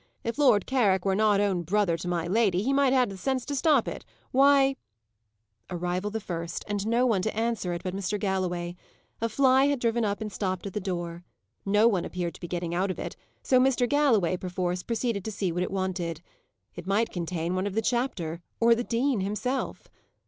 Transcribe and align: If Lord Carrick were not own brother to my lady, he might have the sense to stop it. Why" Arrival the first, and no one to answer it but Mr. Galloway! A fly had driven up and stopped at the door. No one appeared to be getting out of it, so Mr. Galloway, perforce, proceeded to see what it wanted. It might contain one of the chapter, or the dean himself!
If 0.23 0.39
Lord 0.39 0.65
Carrick 0.65 1.05
were 1.05 1.13
not 1.13 1.39
own 1.39 1.61
brother 1.61 1.95
to 1.95 2.07
my 2.07 2.25
lady, 2.25 2.63
he 2.63 2.73
might 2.73 2.91
have 2.91 3.09
the 3.09 3.17
sense 3.17 3.45
to 3.45 3.53
stop 3.53 3.87
it. 3.87 4.03
Why" 4.31 4.75
Arrival 5.69 6.09
the 6.09 6.19
first, 6.19 6.65
and 6.67 6.87
no 6.87 7.05
one 7.05 7.21
to 7.21 7.37
answer 7.37 7.71
it 7.73 7.83
but 7.83 7.93
Mr. 7.95 8.19
Galloway! 8.19 8.75
A 9.21 9.29
fly 9.29 9.65
had 9.65 9.79
driven 9.79 10.03
up 10.03 10.19
and 10.19 10.31
stopped 10.33 10.65
at 10.65 10.73
the 10.73 10.79
door. 10.79 11.23
No 11.67 11.87
one 11.87 12.03
appeared 12.03 12.33
to 12.33 12.41
be 12.41 12.47
getting 12.47 12.73
out 12.73 12.89
of 12.89 12.97
it, 12.97 13.15
so 13.43 13.59
Mr. 13.59 13.87
Galloway, 13.87 14.37
perforce, 14.37 14.81
proceeded 14.81 15.23
to 15.23 15.31
see 15.31 15.51
what 15.51 15.61
it 15.61 15.69
wanted. 15.69 16.23
It 16.73 16.87
might 16.87 17.11
contain 17.11 17.53
one 17.53 17.67
of 17.67 17.75
the 17.75 17.81
chapter, 17.83 18.41
or 18.59 18.73
the 18.73 18.83
dean 18.83 19.19
himself! 19.21 19.87